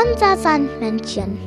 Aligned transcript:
Unser 0.00 0.36
Sandmännchen. 0.36 1.38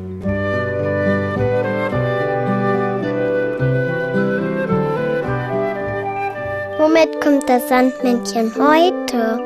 Womit 6.77 7.21
kommt 7.21 7.47
das 7.47 7.69
Sandmännchen 7.69 8.51
heute? 8.57 9.39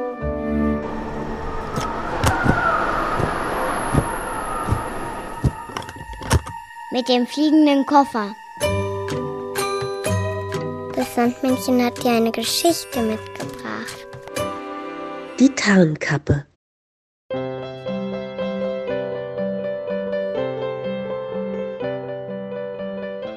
Mit 6.92 7.08
dem 7.08 7.28
fliegenden 7.28 7.86
Koffer. 7.86 8.34
Das 10.96 11.14
Sandmännchen 11.14 11.86
hat 11.86 12.04
dir 12.04 12.12
eine 12.12 12.32
Geschichte 12.32 13.02
mitgebracht. 13.02 14.08
Die 15.38 15.54
Tarnkappe. 15.54 16.46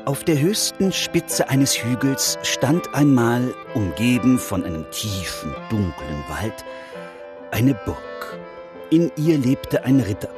Auf 0.09 0.25
der 0.25 0.41
höchsten 0.41 0.91
Spitze 0.91 1.51
eines 1.51 1.85
Hügels 1.85 2.39
stand 2.43 2.95
einmal, 2.95 3.55
umgeben 3.75 4.39
von 4.39 4.65
einem 4.65 4.91
tiefen, 4.91 5.55
dunklen 5.69 6.25
Wald, 6.31 6.65
eine 7.51 7.75
Burg. 7.75 8.39
In 8.89 9.13
ihr 9.17 9.37
lebte 9.37 9.85
ein 9.85 10.01
Ritter. 10.01 10.31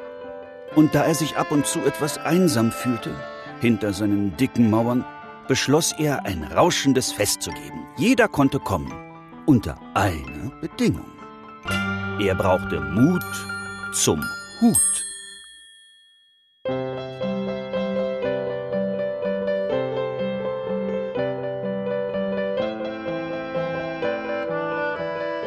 Und 0.75 0.97
da 0.97 1.05
er 1.05 1.14
sich 1.14 1.37
ab 1.37 1.52
und 1.52 1.66
zu 1.66 1.78
etwas 1.83 2.19
einsam 2.19 2.73
fühlte, 2.73 3.14
hinter 3.61 3.92
seinen 3.92 4.37
dicken 4.37 4.70
Mauern, 4.70 5.05
beschloss 5.47 5.95
er, 5.97 6.27
ein 6.27 6.42
rauschendes 6.42 7.12
Fest 7.12 7.41
zu 7.41 7.52
geben. 7.52 7.87
Jeder 7.97 8.27
konnte 8.27 8.59
kommen, 8.59 8.92
unter 9.47 9.77
einer 9.95 10.50
Bedingung. 10.61 11.12
Er 12.19 12.34
brauchte 12.34 12.80
Mut 12.80 13.23
zum 13.92 14.20
Hut. 14.61 15.09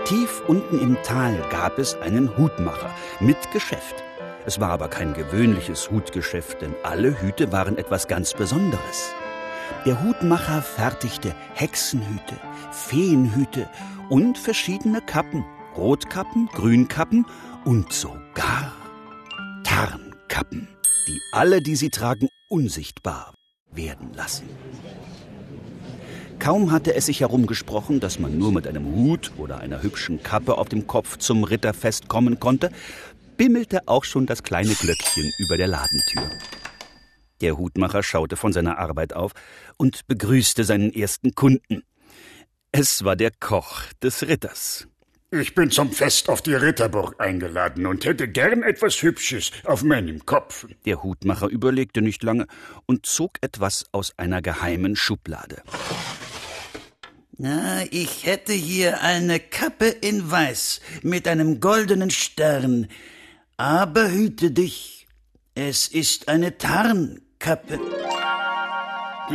Tief 0.06 0.44
unten 0.48 0.80
im 0.80 0.98
Tal 1.04 1.34
gab 1.50 1.80
es 1.80 1.96
einen 1.96 2.36
Hutmacher 2.38 2.94
mit 3.22 3.38
Geschäft. 3.54 3.96
Es 4.46 4.60
war 4.60 4.72
aber 4.72 4.90
kein 4.90 5.14
gewöhnliches 5.14 5.90
Hutgeschäft, 5.92 6.62
denn 6.62 6.76
alle 6.84 7.22
Hüte 7.22 7.54
waren 7.54 7.78
etwas 7.78 8.10
ganz 8.10 8.34
Besonderes. 8.34 9.14
Der 9.86 10.04
Hutmacher 10.04 10.62
fertigte 10.62 11.34
Hexenhüte, 11.54 12.38
Feenhüte 12.72 13.70
und 14.10 14.38
verschiedene 14.38 15.00
Kappen, 15.00 15.46
Rotkappen, 15.78 16.48
Grünkappen 16.48 17.26
und 17.64 17.94
sogar 17.94 18.74
Tarnkappen, 19.64 20.68
die 21.08 21.22
alle, 21.32 21.62
die 21.62 21.78
sie 21.78 21.90
tragen, 21.90 22.28
unsichtbar 22.50 23.34
werden 23.72 24.14
lassen. 24.14 24.50
Kaum 26.44 26.74
hatte 26.74 26.94
es 26.94 27.06
sich 27.06 27.22
herumgesprochen, 27.22 28.02
dass 28.02 28.20
man 28.20 28.38
nur 28.38 28.52
mit 28.52 28.68
einem 28.68 28.86
Hut 28.86 29.32
oder 29.38 29.60
einer 29.60 29.82
hübschen 29.82 30.22
Kappe 30.24 30.58
auf 30.58 30.68
dem 30.68 30.88
Kopf 30.88 31.18
zum 31.18 31.46
Ritterfest 31.46 32.10
kommen 32.10 32.38
konnte, 32.38 32.70
bimmelte 33.38 33.88
auch 33.88 34.04
schon 34.04 34.26
das 34.26 34.44
kleine 34.44 34.74
Glöckchen 34.74 35.32
über 35.38 35.56
der 35.56 35.68
Ladentür. 35.68 36.30
Der 37.40 37.58
Hutmacher 37.58 38.04
schaute 38.04 38.36
von 38.36 38.52
seiner 38.52 38.78
Arbeit 38.78 39.14
auf 39.14 39.32
und 39.78 40.06
begrüßte 40.08 40.66
seinen 40.66 40.94
ersten 40.94 41.34
Kunden. 41.34 41.84
Es 42.74 43.06
war 43.06 43.16
der 43.16 43.32
Koch 43.32 43.84
des 44.02 44.28
Ritters. 44.28 44.90
Ich 45.32 45.56
bin 45.56 45.72
zum 45.72 45.94
Fest 45.94 46.28
auf 46.28 46.42
die 46.42 46.56
Ritterburg 46.56 47.16
eingeladen 47.20 47.86
und 47.86 48.04
hätte 48.04 48.28
gern 48.28 48.64
etwas 48.64 49.02
Hübsches 49.02 49.52
auf 49.64 49.82
meinem 49.82 50.26
Kopf. 50.26 50.68
Der 50.86 51.04
Hutmacher 51.04 51.48
überlegte 51.48 52.02
nicht 52.02 52.22
lange 52.22 52.48
und 52.86 53.06
zog 53.06 53.38
etwas 53.40 53.86
aus 53.94 54.12
einer 54.18 54.42
geheimen 54.42 54.98
Schublade. 54.98 55.64
Na, 57.38 57.84
ich 57.90 58.28
hätte 58.28 58.54
hier 58.54 59.02
eine 59.02 59.40
Kappe 59.40 59.88
in 59.88 60.30
Weiß 60.30 60.82
mit 61.02 61.28
einem 61.28 61.60
goldenen 61.60 62.12
Stern. 62.12 62.88
Aber 63.58 64.12
hüte 64.12 64.52
dich, 64.52 65.08
es 65.56 65.88
ist 65.88 66.28
eine 66.28 66.60
Tarnkappe. 66.60 67.80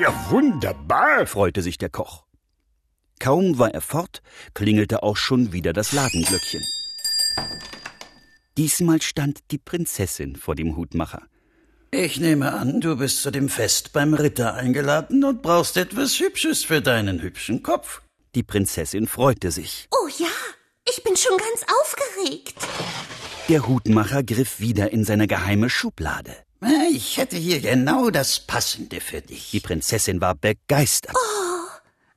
Ja, 0.01 0.31
wunderbar, 0.31 1.27
freute 1.27 1.61
sich 1.61 1.77
der 1.77 1.91
Koch. 1.91 2.25
Kaum 3.19 3.59
war 3.59 3.75
er 3.75 3.81
fort, 3.81 4.23
klingelte 4.55 5.03
auch 5.03 5.17
schon 5.17 5.53
wieder 5.53 5.73
das 5.73 5.91
Ladenglöckchen. 5.93 6.63
Diesmal 8.57 9.03
stand 9.03 9.41
die 9.51 9.59
Prinzessin 9.59 10.37
vor 10.37 10.55
dem 10.55 10.77
Hutmacher. 10.77 11.23
Ich 11.91 12.21
nehme 12.21 12.53
an, 12.53 12.83
du 12.83 12.97
bist 12.97 13.23
zu 13.23 13.31
dem 13.31 13.49
Fest 13.49 13.95
beim 13.95 14.13
Ritter 14.13 14.53
eingeladen 14.55 15.25
und 15.25 15.41
brauchst 15.41 15.79
etwas 15.79 16.21
Hübsches 16.21 16.63
für 16.63 16.83
deinen 16.83 17.23
hübschen 17.23 17.63
Kopf. 17.63 18.03
Die 18.35 18.43
Prinzessin 18.43 19.09
freute 19.09 19.51
sich. 19.51 19.89
Oh 19.91 20.07
ja, 20.19 20.29
ich 20.87 21.03
bin 21.03 21.17
schon 21.17 21.39
ganz 21.39 21.65
aufgeregt. 21.81 22.55
Der 23.49 23.67
Hutmacher 23.67 24.23
griff 24.23 24.61
wieder 24.61 24.93
in 24.93 25.05
seine 25.05 25.27
geheime 25.27 25.71
Schublade. 25.71 26.37
Ich 26.93 27.17
hätte 27.17 27.37
hier 27.37 27.61
genau 27.61 28.11
das 28.11 28.41
Passende 28.41 29.01
für 29.01 29.23
dich. 29.23 29.51
Die 29.53 29.61
Prinzessin 29.61 30.21
war 30.21 30.35
begeistert. 30.35 31.17
Oh, 31.17 31.69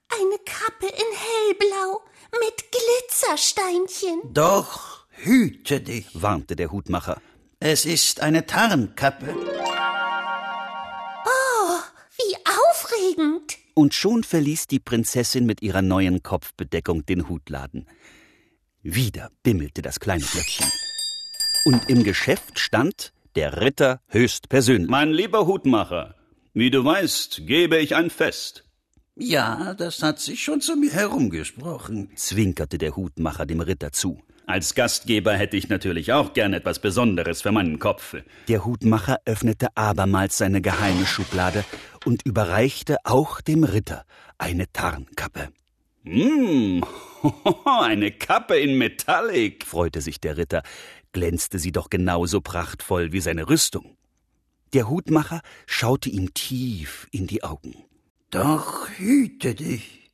eine 0.10 0.38
Kappe 0.44 0.88
in 0.88 1.18
hellblau 1.18 2.02
mit 2.42 2.66
Glitzersteinchen. 2.72 4.34
Doch 4.34 5.06
hüte 5.12 5.80
dich, 5.80 6.08
warnte 6.14 6.58
der 6.58 6.74
Hutmacher. 6.74 7.22
Es 7.64 7.86
ist 7.86 8.22
eine 8.22 8.48
Tarnkappe. 8.48 9.36
Oh, 11.26 11.80
wie 12.18 12.36
aufregend. 12.44 13.56
Und 13.76 13.94
schon 13.94 14.24
verließ 14.24 14.66
die 14.66 14.80
Prinzessin 14.80 15.46
mit 15.46 15.62
ihrer 15.62 15.84
neuen 15.84 16.24
Kopfbedeckung 16.24 17.06
den 17.06 17.30
Hutladen. 17.30 17.86
Wieder 18.82 19.30
bimmelte 19.44 19.84
das 19.84 20.00
kleine 20.00 20.26
Glöckchen. 20.26 20.66
Und 21.66 21.88
im 21.88 22.04
Geschäft 22.04 22.58
stand 22.58 23.14
der 23.36 23.62
Ritter 23.62 24.02
höchstpersönlich. 24.08 24.90
Mein 24.90 25.12
lieber 25.12 25.46
Hutmacher, 25.46 26.16
wie 26.56 26.72
du 26.72 26.84
weißt, 26.84 27.46
gebe 27.46 27.78
ich 27.78 27.96
ein 27.96 28.10
Fest. 28.10 28.66
Ja, 29.16 29.76
das 29.76 30.02
hat 30.02 30.20
sich 30.20 30.44
schon 30.44 30.62
zu 30.62 30.76
mir 30.76 30.94
herumgesprochen, 30.94 32.10
zwinkerte 32.16 32.80
der 32.80 32.96
Hutmacher 32.96 33.46
dem 33.46 33.62
Ritter 33.62 33.92
zu. 33.92 34.20
Als 34.48 34.76
Gastgeber 34.76 35.34
hätte 35.34 35.58
ich 35.58 35.70
natürlich 35.70 36.14
auch 36.14 36.34
gern 36.34 36.54
etwas 36.54 36.80
Besonderes 36.80 37.42
für 37.42 37.52
meinen 37.52 37.80
Kopf. 37.80 38.16
Der 38.48 38.66
Hutmacher 38.66 39.20
öffnete 39.26 39.68
abermals 39.76 40.38
seine 40.38 40.62
geheime 40.62 41.06
Schublade 41.06 41.64
und 42.06 42.26
überreichte 42.26 42.98
auch 43.04 43.42
dem 43.42 43.64
Ritter 43.64 44.04
eine 44.38 44.72
Tarnkappe. 44.72 45.50
Mmh, 46.04 46.82
eine 47.66 48.12
Kappe 48.12 48.58
in 48.58 48.78
Metallic, 48.78 49.66
freute 49.66 50.02
sich 50.02 50.20
der 50.20 50.38
Ritter, 50.38 50.64
glänzte 51.12 51.60
sie 51.60 51.72
doch 51.72 51.90
genauso 51.90 52.42
prachtvoll 52.42 53.12
wie 53.12 53.22
seine 53.22 53.48
Rüstung. 53.50 53.98
Der 54.74 54.90
Hutmacher 54.90 55.42
schaute 55.68 56.10
ihm 56.10 56.34
tief 56.34 57.08
in 57.12 57.28
die 57.28 57.44
Augen. 57.44 57.76
Doch 58.32 58.90
hüte 58.98 59.54
dich, 59.54 60.10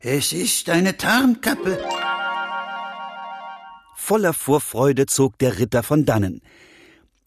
es 0.00 0.32
ist 0.32 0.68
eine 0.68 0.96
Tarnkappe. 0.96 1.78
Voller 4.04 4.32
Vorfreude 4.32 5.06
zog 5.06 5.38
der 5.38 5.60
Ritter 5.60 5.84
von 5.84 6.04
dannen. 6.04 6.42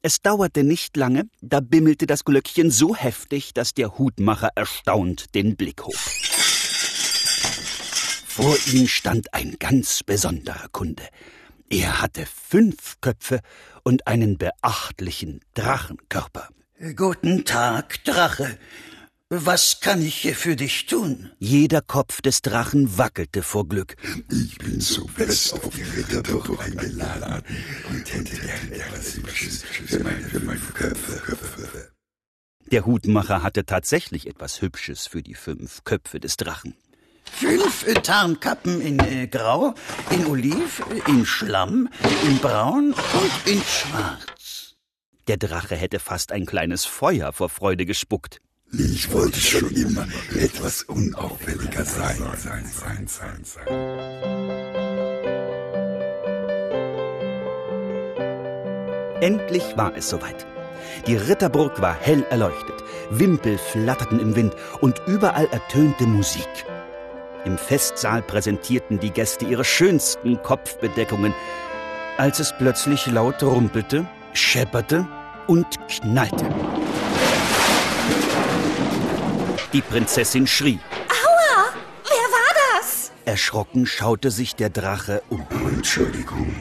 Es 0.01 0.21
dauerte 0.21 0.65
nicht 0.65 0.97
lange, 0.97 1.29
da 1.41 1.61
bimmelte 1.61 2.05
das 2.05 2.25
Glöckchen 2.25 2.69
so 2.69 2.93
heftig, 2.93 3.53
dass 3.53 3.73
der 3.73 3.97
Hutmacher 3.97 4.49
erstaunt 4.55 5.33
den 5.35 5.55
Blick 5.55 5.85
hob. 5.85 5.95
Vor 8.27 8.57
ihm 8.73 8.89
stand 8.89 9.33
ein 9.33 9.55
ganz 9.57 10.03
besonderer 10.03 10.67
Kunde. 10.73 11.03
Er 11.69 12.01
hatte 12.01 12.25
fünf 12.25 12.99
Köpfe 12.99 13.39
und 13.83 14.05
einen 14.05 14.37
beachtlichen 14.37 15.39
Drachenkörper. 15.53 16.49
Guten 16.97 17.45
Tag, 17.45 18.03
Drache. 18.03 18.59
Was 19.43 19.81
kann 19.81 20.01
ich 20.01 20.15
hier 20.15 20.33
für 20.33 20.55
dich 20.55 20.85
tun? 20.85 21.29
Jeder 21.39 21.81
Kopf 21.81 22.21
des 22.21 22.41
Drachen 22.41 22.97
wackelte 22.97 23.43
vor 23.43 23.67
Glück. 23.67 23.97
Ich 24.31 24.57
bin 24.59 24.79
so 24.79 25.05
fest 25.09 25.53
auf 25.53 25.75
die 25.75 25.81
Ritterburg 25.81 26.57
eingeladen 26.63 27.43
und 27.89 28.13
hätte 28.13 28.35
gern 28.37 28.71
etwas 28.71 29.15
Hübsches 29.15 29.63
für 29.63 30.03
meine 30.03 30.23
fünf 30.23 30.73
Köpfe. 30.73 31.91
Der 32.71 32.85
Hutmacher 32.85 33.43
hatte 33.43 33.65
tatsächlich 33.65 34.25
etwas 34.25 34.61
Hübsches 34.61 35.05
für 35.05 35.21
die 35.21 35.35
fünf 35.35 35.83
Köpfe 35.83 36.21
des 36.21 36.37
Drachen. 36.37 36.75
Fünf 37.25 37.85
Tarnkappen 38.03 38.79
in 38.79 38.99
äh, 38.99 39.27
Grau, 39.27 39.73
in 40.11 40.27
Oliv, 40.27 40.81
in 41.07 41.25
Schlamm, 41.25 41.89
in 42.23 42.37
Braun 42.37 42.93
und 42.93 43.51
in 43.51 43.61
Schwarz. 43.61 44.75
Der 45.27 45.37
Drache 45.37 45.75
hätte 45.75 45.99
fast 45.99 46.31
ein 46.31 46.45
kleines 46.45 46.85
Feuer 46.85 47.33
vor 47.33 47.49
Freude 47.49 47.85
gespuckt. 47.85 48.39
Ich 48.77 49.11
wollte 49.13 49.39
schon 49.39 49.69
immer 49.71 50.05
etwas 50.35 50.83
unauffälliger 50.83 51.85
sein. 51.85 52.17
sein, 52.37 52.65
sein, 52.65 53.07
sein, 53.07 53.39
sein. 53.43 53.67
Endlich 59.21 59.77
war 59.77 59.95
es 59.95 60.09
soweit. 60.09 60.45
Die 61.07 61.15
Ritterburg 61.15 61.81
war 61.81 61.95
hell 61.99 62.25
erleuchtet, 62.29 62.83
Wimpel 63.11 63.57
flatterten 63.57 64.19
im 64.19 64.35
Wind 64.35 64.53
und 64.81 65.01
überall 65.07 65.47
ertönte 65.51 66.05
Musik. 66.05 66.47
Im 67.45 67.57
Festsaal 67.57 68.21
präsentierten 68.23 68.99
die 68.99 69.11
Gäste 69.11 69.45
ihre 69.45 69.63
schönsten 69.63 70.41
Kopfbedeckungen, 70.41 71.33
als 72.17 72.39
es 72.39 72.53
plötzlich 72.57 73.05
laut 73.07 73.41
rumpelte, 73.41 74.05
schepperte 74.33 75.07
und 75.47 75.65
knallte. 75.87 76.45
Die 79.75 79.81
Prinzessin 79.81 80.47
schrie. 80.47 80.79
Aua! 81.09 81.65
Wer 82.05 82.27
war 82.31 82.79
das? 82.79 83.11
Erschrocken 83.25 83.85
schaute 83.85 84.31
sich 84.31 84.55
der 84.55 84.69
Drache 84.69 85.21
um. 85.29 85.45
Oh, 85.51 85.67
Entschuldigung, 85.67 86.55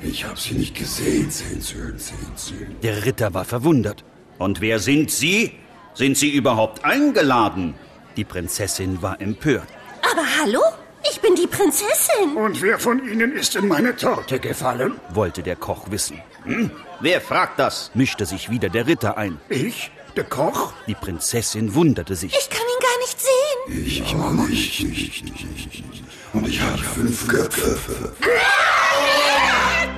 ich 0.00 0.24
habe 0.24 0.40
Sie 0.40 0.54
nicht 0.54 0.74
gesehen. 0.74 1.30
Sehen 1.30 1.60
Sie, 1.60 1.74
sehen 1.98 2.32
Sie. 2.34 2.66
Der 2.82 3.04
Ritter 3.04 3.34
war 3.34 3.44
verwundert. 3.44 4.04
Und 4.38 4.62
wer 4.62 4.78
sind 4.78 5.10
Sie? 5.10 5.52
Sind 5.92 6.16
Sie 6.16 6.30
überhaupt 6.30 6.82
eingeladen? 6.82 7.74
Die 8.16 8.24
Prinzessin 8.24 9.02
war 9.02 9.20
empört. 9.20 9.68
Aber 10.10 10.24
hallo? 10.40 10.62
Ich 11.10 11.20
bin 11.20 11.34
die 11.34 11.46
Prinzessin. 11.46 12.38
Und 12.38 12.62
wer 12.62 12.78
von 12.78 13.06
Ihnen 13.06 13.32
ist 13.32 13.54
in 13.54 13.68
meine 13.68 13.94
Torte 13.96 14.40
gefallen? 14.40 14.98
wollte 15.10 15.42
der 15.42 15.56
Koch 15.56 15.90
wissen. 15.90 16.22
Hm? 16.44 16.70
Wer 17.00 17.20
fragt 17.20 17.58
das? 17.58 17.90
Mischte 17.92 18.24
sich 18.24 18.48
wieder 18.48 18.70
der 18.70 18.86
Ritter 18.86 19.18
ein. 19.18 19.38
Ich? 19.50 19.90
Der 20.16 20.24
Koch? 20.24 20.72
Die 20.86 20.94
Prinzessin 20.94 21.74
wunderte 21.74 22.16
sich. 22.16 22.34
Ich 22.34 22.48
kann 22.48 22.62
ihn 22.62 22.80
gar 22.80 22.98
nicht 23.00 23.20
sehen. 23.20 23.84
Ich 23.86 24.02
auch 24.14 24.32
nicht, 24.48 24.82
nicht, 24.82 25.24
nicht. 25.24 26.04
Und 26.32 26.48
ich 26.48 26.58
habe 26.58 26.78
fünf 26.78 27.28
Köpfe. 27.28 27.76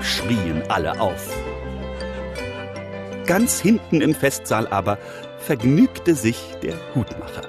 Schrien 0.03 0.69
alle 0.69 1.01
auf. 1.01 1.25
Ganz 3.27 3.61
hinten 3.61 4.01
im 4.01 4.13
Festsaal 4.13 4.67
aber 4.67 4.99
vergnügte 5.39 6.17
sich 6.17 6.57
der 6.63 6.75
Hutmacher. 6.97 7.47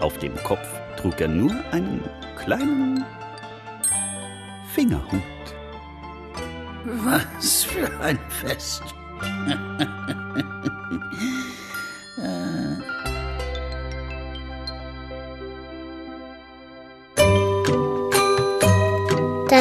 Auf 0.00 0.16
dem 0.16 0.34
Kopf 0.42 0.66
trug 0.96 1.20
er 1.20 1.28
nur 1.28 1.52
einen 1.72 2.02
kleinen 2.42 3.04
Fingerhut. 4.74 5.20
Was 6.84 7.64
für 7.64 7.90
ein 8.00 8.18
Fest. 8.30 8.82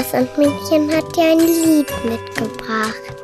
Sandmännchen 0.04 0.96
hat 0.96 1.16
dir 1.16 1.32
ein 1.32 1.40
Lied 1.40 1.92
mitgebracht. 2.06 3.20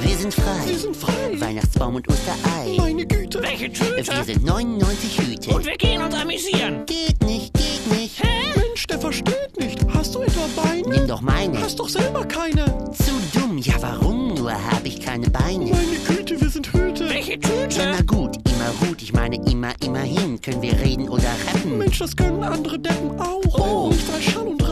Wir 0.00 0.16
sind 0.16 0.34
frei. 0.34 0.66
Wir 0.66 0.78
sind 0.78 0.96
frei. 0.96 1.12
Weihnachtsbaum 1.40 1.96
und 1.96 2.08
Osterei. 2.08 2.76
Meine 2.76 3.06
Güte. 3.06 3.42
Welche 3.42 3.72
Tüte? 3.72 3.96
Wir 3.96 4.24
sind 4.24 4.44
99 4.44 5.18
Hüte. 5.18 5.54
Und 5.54 5.66
wir 5.66 5.76
gehen 5.76 6.02
uns 6.02 6.14
amüsieren. 6.14 6.84
Geht 6.86 7.22
nicht, 7.24 7.54
geht 7.54 7.86
nicht. 7.90 8.22
Hä? 8.22 8.58
Mensch, 8.58 8.86
der 8.86 8.98
versteht 8.98 9.58
nicht. 9.58 9.78
Hast 9.94 10.14
du 10.14 10.22
etwa 10.22 10.46
Beine? 10.62 10.88
Nimm 10.88 11.06
doch 11.06 11.20
meine. 11.20 11.60
Hast 11.60 11.78
doch 11.78 11.88
selber 11.88 12.24
keine. 12.24 12.64
Zu 12.92 13.38
dumm. 13.38 13.58
Ja, 13.58 13.74
warum 13.80 14.34
nur 14.34 14.52
habe 14.52 14.86
ich 14.86 15.00
keine 15.00 15.30
Beine? 15.30 15.70
Meine 15.70 15.98
Güte, 16.06 16.40
wir 16.40 16.48
sind 16.50 16.72
Hüte. 16.72 17.08
Welche 17.08 17.40
Tüte? 17.40 17.78
Ja, 17.78 17.94
na 17.96 18.02
gut, 18.02 18.36
immer 18.48 18.86
gut. 18.86 19.02
Ich 19.02 19.12
meine 19.12 19.36
immer, 19.50 19.72
immerhin. 19.82 20.40
Können 20.40 20.62
wir 20.62 20.78
reden 20.78 21.08
oder 21.08 21.28
rappen? 21.52 21.78
Mensch, 21.78 21.98
das 21.98 22.14
können 22.14 22.42
andere 22.42 22.78
Deppen 22.78 23.18
auch. 23.18 23.58
Oh. 23.58 23.88
Nicht 23.88 24.12
bei 24.12 24.20
Schall 24.20 24.46
und 24.46 24.65